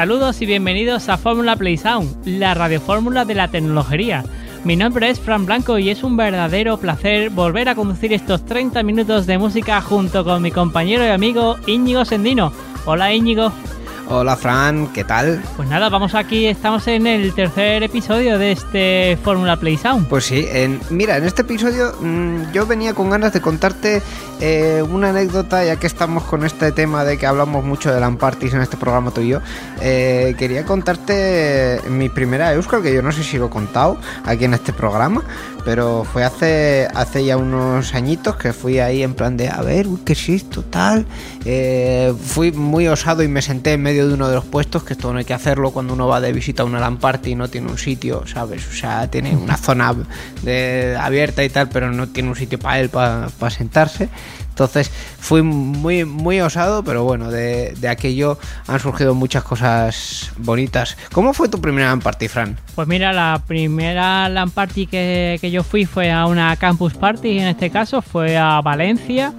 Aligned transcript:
Saludos 0.00 0.40
y 0.40 0.46
bienvenidos 0.46 1.10
a 1.10 1.18
Fórmula 1.18 1.56
Play 1.56 1.76
Sound, 1.76 2.24
la 2.24 2.54
radiofórmula 2.54 3.26
de 3.26 3.34
la 3.34 3.48
tecnología. 3.48 4.24
Mi 4.64 4.74
nombre 4.74 5.10
es 5.10 5.20
Fran 5.20 5.44
Blanco 5.44 5.78
y 5.78 5.90
es 5.90 6.02
un 6.02 6.16
verdadero 6.16 6.78
placer 6.78 7.28
volver 7.28 7.68
a 7.68 7.74
conducir 7.74 8.14
estos 8.14 8.42
30 8.46 8.82
minutos 8.82 9.26
de 9.26 9.36
música 9.36 9.78
junto 9.82 10.24
con 10.24 10.40
mi 10.40 10.50
compañero 10.52 11.04
y 11.04 11.08
amigo 11.08 11.58
Íñigo 11.66 12.06
Sendino. 12.06 12.50
Hola 12.86 13.12
Íñigo. 13.12 13.52
Hola 14.12 14.36
Fran, 14.36 14.88
¿qué 14.88 15.04
tal? 15.04 15.40
Pues 15.56 15.68
nada, 15.68 15.88
vamos 15.88 16.16
aquí, 16.16 16.48
estamos 16.48 16.88
en 16.88 17.06
el 17.06 17.32
tercer 17.32 17.84
episodio 17.84 18.40
de 18.40 18.50
este 18.50 19.16
Fórmula 19.22 19.56
Play 19.56 19.76
Sound. 19.76 20.08
Pues 20.08 20.24
sí, 20.24 20.48
en, 20.50 20.80
mira, 20.90 21.16
en 21.16 21.26
este 21.26 21.42
episodio 21.42 21.94
mmm, 22.00 22.50
yo 22.52 22.66
venía 22.66 22.92
con 22.92 23.08
ganas 23.08 23.32
de 23.32 23.40
contarte 23.40 24.02
eh, 24.40 24.82
una 24.90 25.10
anécdota, 25.10 25.64
ya 25.64 25.76
que 25.76 25.86
estamos 25.86 26.24
con 26.24 26.44
este 26.44 26.72
tema 26.72 27.04
de 27.04 27.18
que 27.18 27.26
hablamos 27.28 27.64
mucho 27.64 27.94
de 27.94 28.00
Lampartis 28.00 28.52
en 28.52 28.62
este 28.62 28.76
programa 28.76 29.12
tú 29.12 29.20
y 29.20 29.28
yo. 29.28 29.42
Eh, 29.80 30.34
quería 30.36 30.64
contarte 30.64 31.80
mi 31.88 32.08
primera 32.08 32.52
Euskal, 32.52 32.82
que 32.82 32.92
yo 32.92 33.02
no 33.02 33.12
sé 33.12 33.22
si 33.22 33.38
lo 33.38 33.46
he 33.46 33.50
contado 33.50 33.96
aquí 34.24 34.44
en 34.44 34.54
este 34.54 34.72
programa, 34.72 35.22
pero 35.64 36.02
fue 36.02 36.24
hace, 36.24 36.88
hace 36.94 37.24
ya 37.24 37.36
unos 37.36 37.94
añitos 37.94 38.34
que 38.34 38.52
fui 38.52 38.80
ahí 38.80 39.04
en 39.04 39.14
plan 39.14 39.36
de, 39.36 39.48
a 39.48 39.60
ver, 39.60 39.86
uy, 39.86 40.00
¿qué 40.04 40.14
es 40.14 40.28
esto? 40.28 40.64
Tal. 40.64 41.06
Eh, 41.44 42.12
fui 42.20 42.50
muy 42.50 42.88
osado 42.88 43.22
y 43.22 43.28
me 43.28 43.40
senté 43.40 43.74
en 43.74 43.82
medio 43.82 43.99
de 44.08 44.14
uno 44.14 44.28
de 44.28 44.34
los 44.34 44.44
puestos, 44.44 44.84
que 44.84 44.94
esto 44.94 45.12
no 45.12 45.18
hay 45.18 45.24
que 45.24 45.34
hacerlo 45.34 45.70
cuando 45.70 45.94
uno 45.94 46.06
va 46.06 46.20
de 46.20 46.32
visita 46.32 46.62
a 46.62 46.66
una 46.66 46.80
Lamparty 46.80 47.30
y 47.30 47.34
no 47.34 47.48
tiene 47.48 47.70
un 47.70 47.78
sitio, 47.78 48.26
¿sabes? 48.26 48.66
O 48.68 48.72
sea, 48.72 49.08
tiene 49.10 49.36
una 49.36 49.56
zona 49.56 49.94
de, 50.42 50.96
abierta 51.00 51.44
y 51.44 51.50
tal, 51.50 51.68
pero 51.68 51.90
no 51.92 52.08
tiene 52.08 52.28
un 52.28 52.36
sitio 52.36 52.58
para 52.58 52.80
él 52.80 52.88
para 52.88 53.28
pa 53.28 53.50
sentarse. 53.50 54.08
Entonces 54.50 54.90
fui 55.18 55.42
muy, 55.42 56.04
muy 56.04 56.40
osado, 56.40 56.84
pero 56.84 57.04
bueno, 57.04 57.30
de, 57.30 57.72
de, 57.78 57.88
aquello 57.88 58.38
han 58.66 58.78
surgido 58.78 59.14
muchas 59.14 59.42
cosas 59.42 60.32
bonitas. 60.36 60.98
¿Cómo 61.12 61.32
fue 61.32 61.48
tu 61.48 61.60
primera 61.60 61.88
LAN 61.88 62.00
party, 62.00 62.28
Fran? 62.28 62.58
Pues 62.74 62.86
mira, 62.86 63.12
la 63.12 63.42
primera 63.46 64.28
LAN 64.28 64.50
party 64.50 64.86
que, 64.86 65.38
que 65.40 65.50
yo 65.50 65.62
fui 65.62 65.86
fue 65.86 66.12
a 66.12 66.26
una 66.26 66.54
campus 66.56 66.94
party, 66.94 67.38
en 67.38 67.46
este 67.46 67.70
caso 67.70 68.02
fue 68.02 68.36
a 68.36 68.60
Valencia. 68.60 69.32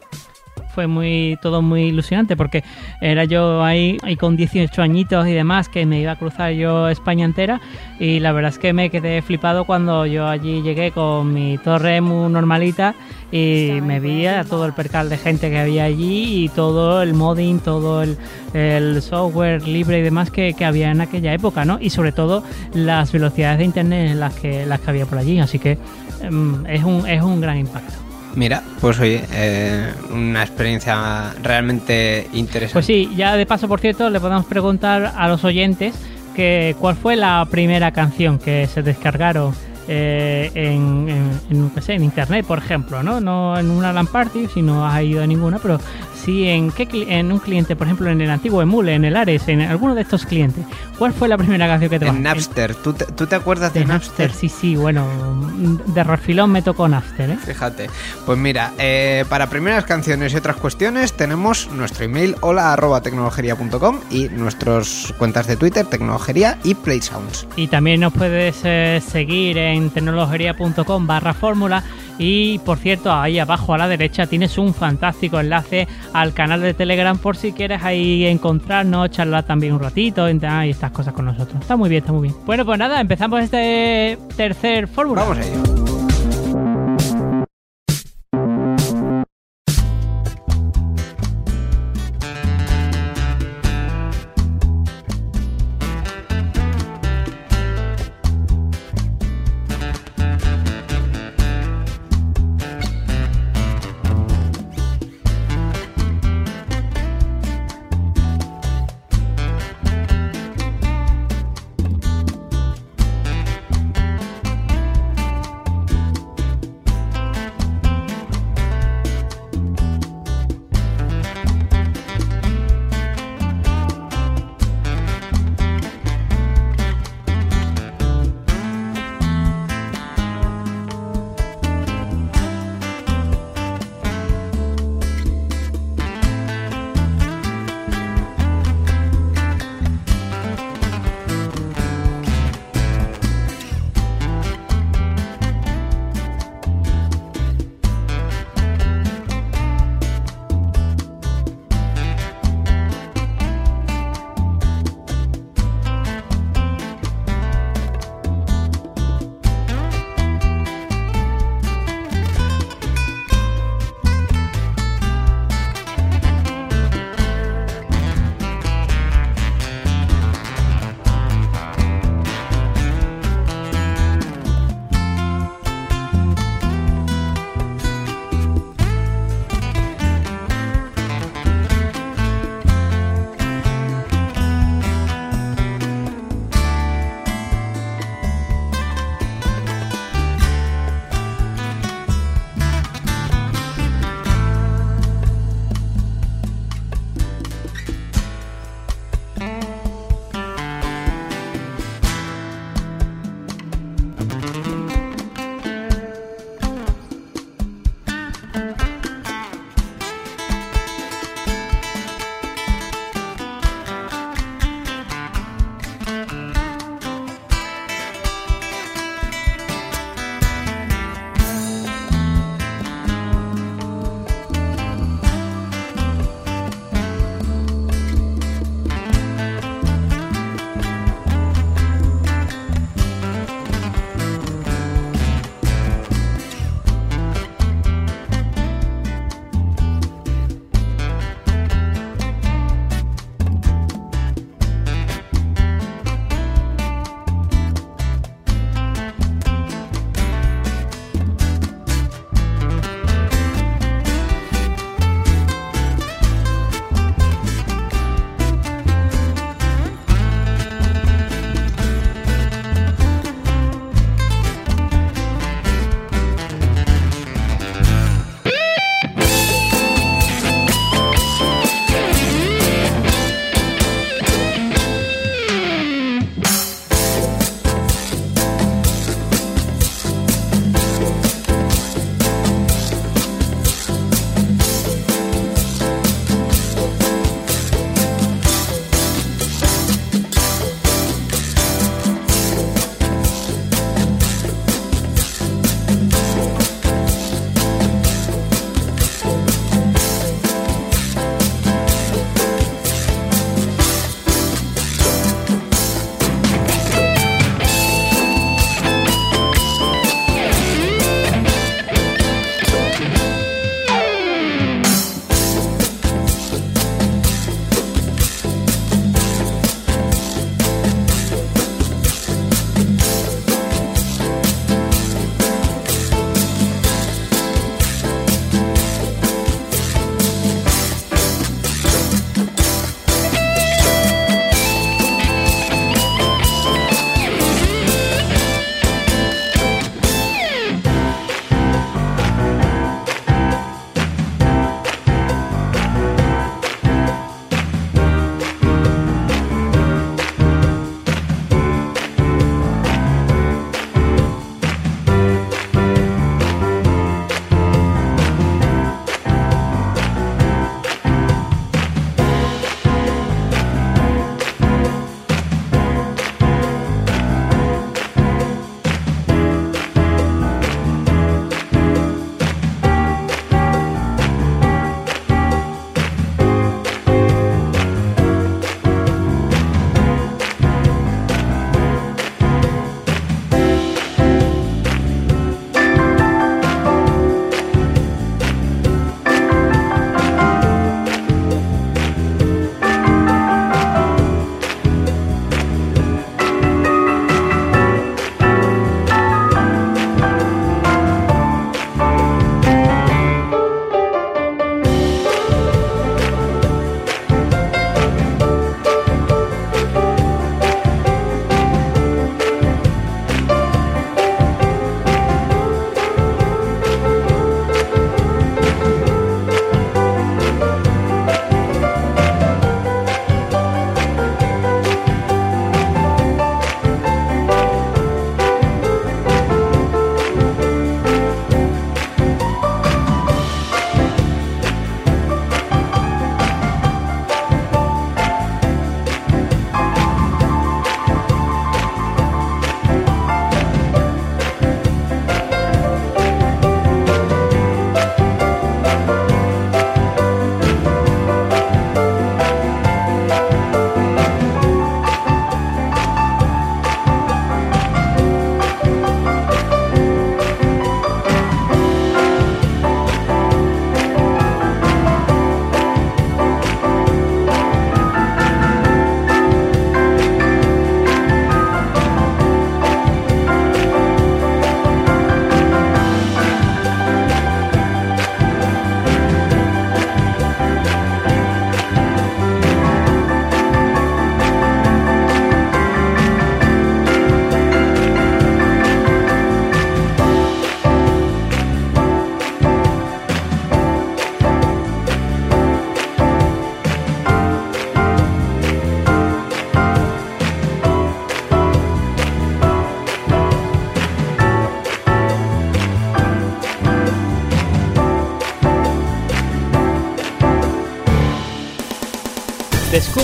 fue 0.71 0.87
muy 0.87 1.37
todo 1.41 1.61
muy 1.61 1.83
ilusionante 1.83 2.35
porque 2.35 2.63
era 3.01 3.25
yo 3.25 3.63
ahí, 3.63 3.97
con 4.19 4.35
18 4.35 4.81
añitos 4.81 5.27
y 5.27 5.33
demás 5.33 5.69
que 5.69 5.85
me 5.85 5.99
iba 5.99 6.13
a 6.13 6.15
cruzar 6.15 6.53
yo 6.53 6.89
España 6.89 7.25
entera 7.25 7.61
y 7.99 8.19
la 8.19 8.31
verdad 8.31 8.49
es 8.49 8.57
que 8.57 8.73
me 8.73 8.89
quedé 8.89 9.21
flipado 9.21 9.65
cuando 9.65 10.05
yo 10.05 10.27
allí 10.27 10.61
llegué 10.61 10.91
con 10.91 11.33
mi 11.33 11.57
torre 11.57 12.01
muy 12.01 12.31
normalita 12.31 12.95
y 13.31 13.79
me 13.81 13.99
vi 13.99 14.27
a 14.27 14.43
todo 14.43 14.65
el 14.65 14.73
percal 14.73 15.09
de 15.09 15.17
gente 15.17 15.49
que 15.49 15.59
había 15.59 15.85
allí 15.85 16.45
y 16.45 16.49
todo 16.49 17.01
el 17.01 17.13
modding, 17.13 17.59
todo 17.59 18.03
el, 18.03 18.17
el 18.53 19.01
software 19.01 19.65
libre 19.67 19.99
y 19.99 20.01
demás 20.01 20.31
que, 20.31 20.53
que, 20.53 20.65
había 20.65 20.91
en 20.91 20.99
aquella 21.01 21.33
época, 21.33 21.63
¿no? 21.63 21.77
Y 21.79 21.89
sobre 21.91 22.11
todo 22.11 22.43
las 22.73 23.11
velocidades 23.11 23.59
de 23.59 23.65
internet 23.65 24.11
en 24.11 24.19
las 24.19 24.33
que, 24.35 24.65
las 24.65 24.81
que 24.81 24.89
había 24.89 25.05
por 25.05 25.17
allí, 25.17 25.39
así 25.39 25.59
que 25.59 25.77
um, 26.29 26.65
es, 26.65 26.83
un, 26.83 27.07
es 27.07 27.23
un 27.23 27.39
gran 27.39 27.57
impacto. 27.57 28.10
Mira, 28.35 28.63
pues 28.79 28.99
oye, 28.99 29.23
eh, 29.33 29.91
una 30.11 30.43
experiencia 30.43 31.33
realmente 31.43 32.27
interesante. 32.33 32.73
Pues 32.73 32.85
sí, 32.85 33.09
ya 33.15 33.35
de 33.35 33.45
paso, 33.45 33.67
por 33.67 33.79
cierto, 33.79 34.09
le 34.09 34.19
podemos 34.19 34.45
preguntar 34.45 35.13
a 35.15 35.27
los 35.27 35.43
oyentes 35.43 35.95
que 36.35 36.75
cuál 36.79 36.95
fue 36.95 37.15
la 37.15 37.45
primera 37.51 37.91
canción 37.91 38.39
que 38.39 38.67
se 38.67 38.81
descargaron 38.83 39.53
eh, 39.87 40.51
en, 40.53 41.09
en, 41.09 41.39
en, 41.49 41.73
no 41.75 41.81
sé, 41.81 41.93
en, 41.93 42.03
internet, 42.03 42.45
por 42.45 42.59
ejemplo, 42.59 43.03
¿no? 43.03 43.19
No 43.19 43.57
en 43.57 43.69
una 43.69 43.91
LAN 43.91 44.07
party, 44.07 44.47
si 44.47 44.61
no 44.61 44.85
has 44.87 45.03
ido 45.03 45.23
a 45.23 45.27
ninguna, 45.27 45.59
pero 45.59 45.79
sí 46.23 46.47
en, 46.47 46.71
qué, 46.71 46.87
en 46.91 47.31
un 47.31 47.39
cliente, 47.39 47.75
por 47.75 47.87
ejemplo, 47.87 48.09
en 48.09 48.21
el 48.21 48.29
antiguo 48.29 48.61
Emule, 48.61 48.95
en 48.95 49.05
el 49.05 49.15
Ares, 49.15 49.47
en 49.47 49.61
alguno 49.61 49.95
de 49.95 50.01
estos 50.01 50.25
clientes. 50.25 50.65
¿Cuál 50.97 51.13
fue 51.13 51.27
la 51.27 51.37
primera 51.37 51.67
canción 51.67 51.89
que 51.89 51.99
te 51.99 52.07
En 52.07 52.23
Napster. 52.23 52.75
¿Tú 52.75 52.93
te, 52.93 53.05
¿Tú 53.05 53.27
te, 53.27 53.35
acuerdas 53.35 53.73
de, 53.73 53.81
de 53.81 53.85
Napster? 53.87 54.29
Napster? 54.29 54.49
Sí, 54.49 54.49
sí, 54.49 54.75
bueno, 54.75 55.05
de 55.87 56.03
refilón 56.03 56.51
me 56.51 56.61
tocó 56.61 56.87
Napster, 56.87 57.31
¿eh? 57.31 57.37
Fíjate. 57.37 57.89
Pues 58.25 58.37
mira, 58.37 58.71
eh, 58.77 59.25
para 59.29 59.49
primeras 59.49 59.85
canciones 59.85 60.33
y 60.33 60.37
otras 60.37 60.57
cuestiones 60.57 61.13
tenemos 61.13 61.69
nuestro 61.71 62.05
email 62.05 62.35
hola 62.41 62.73
arroba 62.73 63.01
tecnologería.com 63.01 63.99
y 64.09 64.29
nuestras 64.29 65.13
cuentas 65.17 65.47
de 65.47 65.57
Twitter, 65.57 65.85
tecnologería 65.85 66.57
y 66.63 66.75
PlaySounds. 66.75 67.47
Y 67.55 67.67
también 67.67 68.01
nos 68.01 68.13
puedes 68.13 68.61
eh, 68.63 69.01
seguir 69.05 69.57
en 69.57 69.89
tecnologería.com 69.89 71.07
barra 71.07 71.33
fórmula 71.33 71.83
y 72.21 72.59
por 72.59 72.77
cierto, 72.77 73.11
ahí 73.11 73.39
abajo 73.39 73.73
a 73.73 73.79
la 73.79 73.87
derecha 73.87 74.27
tienes 74.27 74.59
un 74.59 74.75
fantástico 74.75 75.39
enlace 75.39 75.87
al 76.13 76.33
canal 76.33 76.61
de 76.61 76.75
Telegram 76.75 77.17
por 77.17 77.35
si 77.35 77.51
quieres 77.51 77.81
ahí 77.83 78.27
encontrarnos, 78.27 79.09
charlar 79.09 79.43
también 79.43 79.73
un 79.73 79.79
ratito 79.79 80.29
y 80.29 80.69
estas 80.69 80.91
cosas 80.91 81.15
con 81.15 81.25
nosotros. 81.25 81.59
Está 81.59 81.75
muy 81.75 81.89
bien, 81.89 82.01
está 82.01 82.13
muy 82.13 82.29
bien. 82.29 82.35
Bueno, 82.45 82.63
pues 82.63 82.77
nada, 82.77 83.01
empezamos 83.01 83.41
este 83.41 84.19
tercer 84.37 84.87
fórmula. 84.87 85.23
Vamos 85.23 85.39
a 85.39 85.41
ello. 85.41 85.80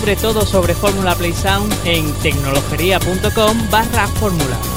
Descubre 0.08 0.34
todo 0.34 0.46
sobre 0.46 0.74
Fórmula 0.74 1.16
Play 1.16 1.34
Sound 1.34 1.74
en 1.84 2.14
tecnologería.com 2.22 3.70
barra 3.70 4.08
fórmula. 4.08 4.77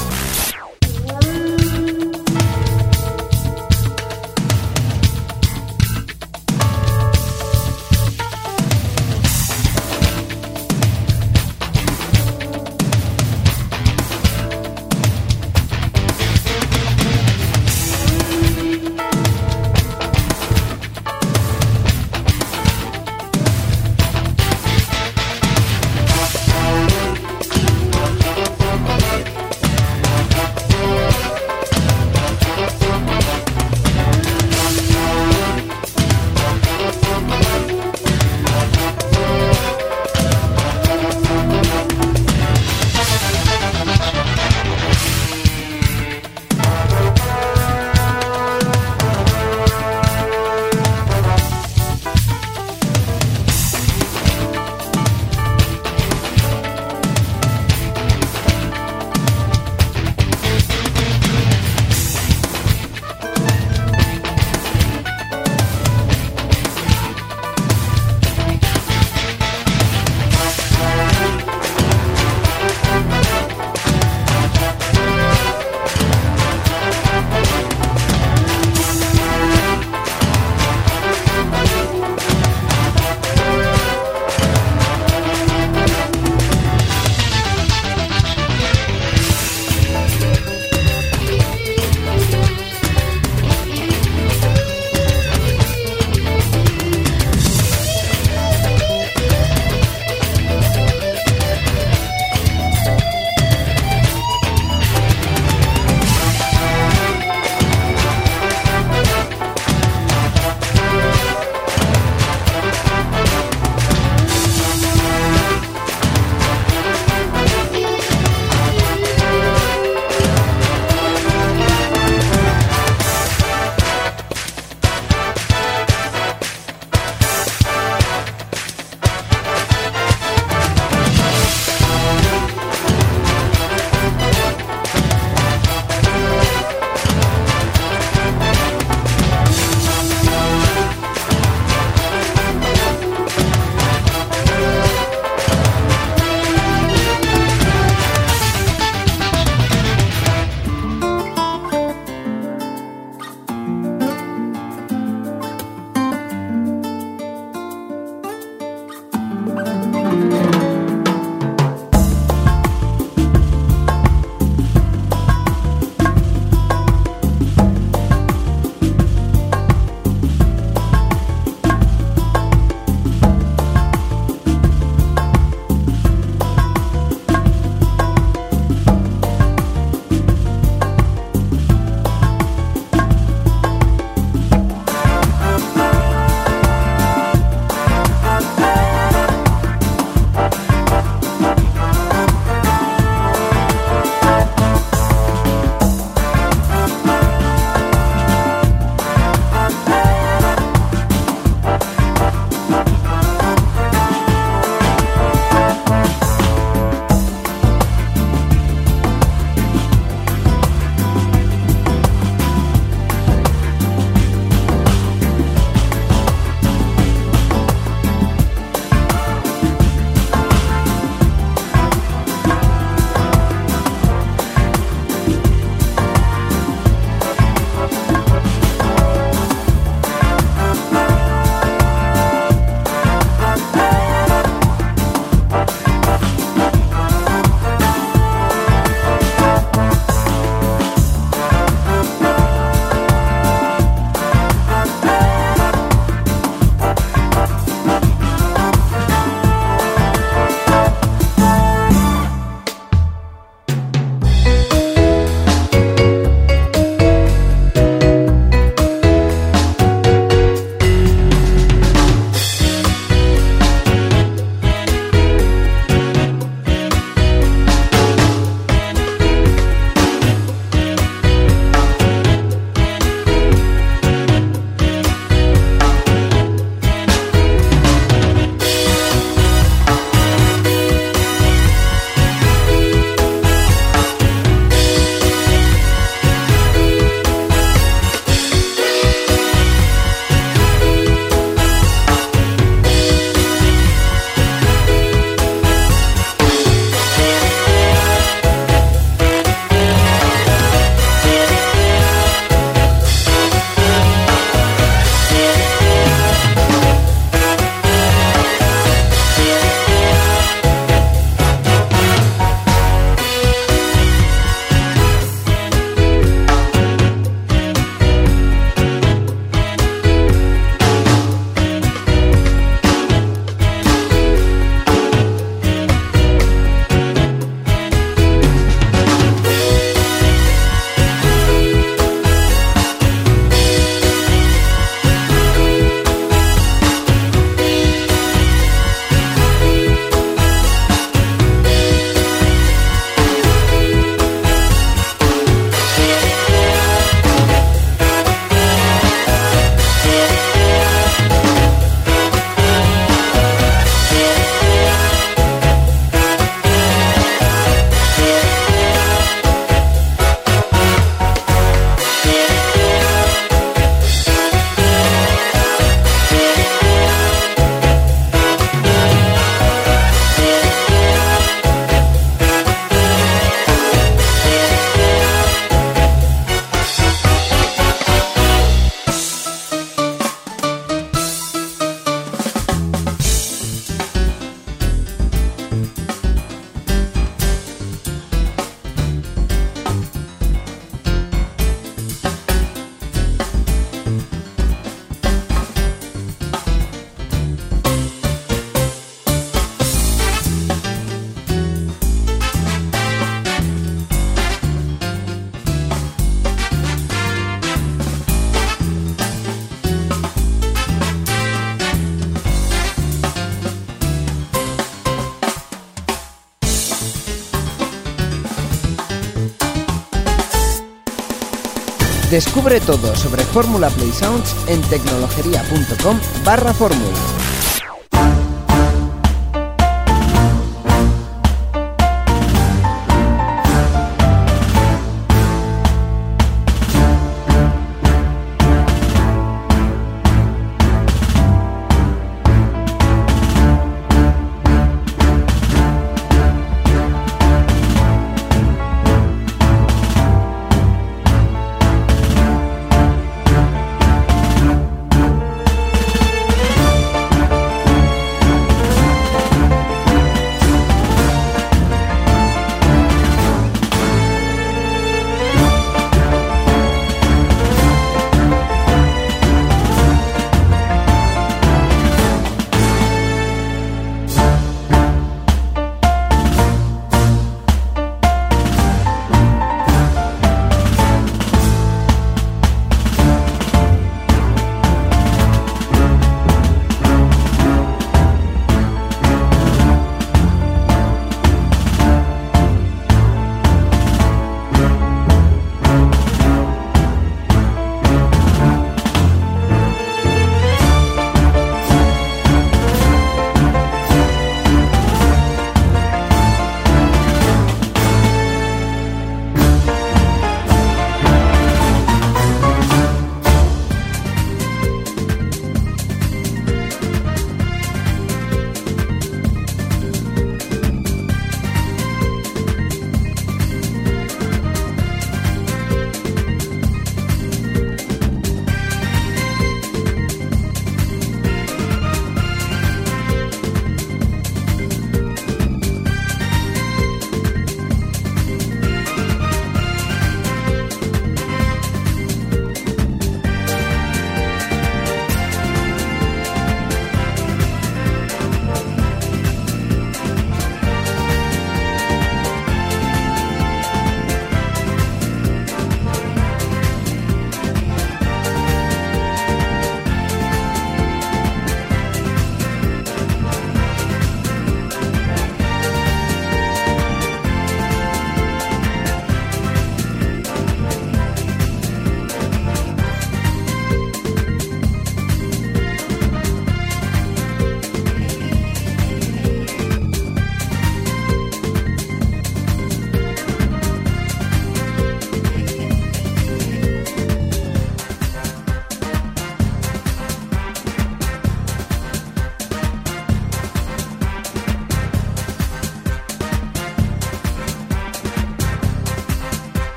Descubre 422.31 422.79
todo 422.79 423.13
sobre 423.13 423.43
Fórmula 423.43 423.89
Play 423.89 424.13
Sounds 424.13 424.55
en 424.67 424.79
tecnologería.com 424.83 426.17
barra 426.45 426.73
fórmula. 426.73 427.40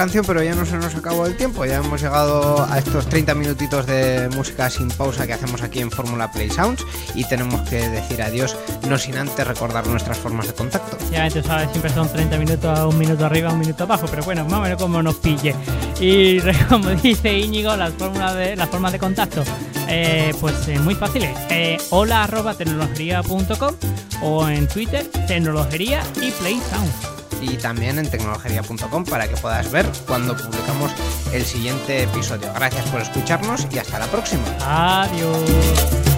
Canción, 0.00 0.24
pero 0.26 0.42
ya 0.42 0.54
no 0.54 0.64
se 0.64 0.78
nos 0.78 0.94
acabó 0.94 1.26
el 1.26 1.36
tiempo. 1.36 1.66
Ya 1.66 1.76
hemos 1.76 2.00
llegado 2.00 2.66
a 2.70 2.78
estos 2.78 3.06
30 3.10 3.34
minutitos 3.34 3.84
de 3.84 4.30
música 4.34 4.70
sin 4.70 4.88
pausa 4.88 5.26
que 5.26 5.34
hacemos 5.34 5.60
aquí 5.60 5.80
en 5.80 5.90
Fórmula 5.90 6.32
Play 6.32 6.48
Sounds 6.48 6.86
y 7.14 7.24
tenemos 7.24 7.60
que 7.68 7.86
decir 7.86 8.22
adiós, 8.22 8.56
no 8.88 8.96
sin 8.96 9.18
antes 9.18 9.46
recordar 9.46 9.86
nuestras 9.86 10.16
formas 10.16 10.46
de 10.46 10.54
contacto. 10.54 10.96
Ya, 11.12 11.28
tú 11.28 11.42
sabes, 11.42 11.68
siempre 11.72 11.92
son 11.92 12.10
30 12.10 12.38
minutos, 12.38 12.78
un 12.78 12.98
minuto 12.98 13.26
arriba, 13.26 13.52
un 13.52 13.58
minuto 13.58 13.84
abajo, 13.84 14.06
pero 14.08 14.22
bueno, 14.22 14.42
más 14.46 14.60
o 14.60 14.62
menos 14.62 14.80
como 14.80 15.02
nos 15.02 15.16
pille. 15.16 15.54
Y 16.00 16.40
como 16.70 16.88
dice 16.88 17.38
Íñigo, 17.38 17.76
las 17.76 17.92
formas 17.92 18.34
de, 18.36 18.56
las 18.56 18.70
formas 18.70 18.92
de 18.92 18.98
contacto, 18.98 19.42
eh, 19.86 20.32
pues 20.40 20.66
eh, 20.68 20.78
muy 20.78 20.94
fáciles. 20.94 21.36
Eh, 21.50 21.76
hola 21.90 22.24
arroba 22.24 22.54
tecnologería.com 22.54 23.74
o 24.22 24.48
en 24.48 24.66
Twitter, 24.66 25.06
tecnologería 25.28 26.02
y 26.22 26.30
Play 26.30 26.58
Sounds 26.70 27.19
y 27.40 27.56
también 27.56 27.98
en 27.98 28.10
tecnologería.com 28.10 29.04
para 29.04 29.28
que 29.28 29.36
puedas 29.36 29.70
ver 29.70 29.86
cuando 30.06 30.36
publicamos 30.36 30.92
el 31.32 31.44
siguiente 31.44 32.02
episodio. 32.02 32.52
Gracias 32.54 32.86
por 32.88 33.00
escucharnos 33.00 33.66
y 33.72 33.78
hasta 33.78 33.98
la 33.98 34.06
próxima. 34.06 34.44
Adiós. 34.60 36.09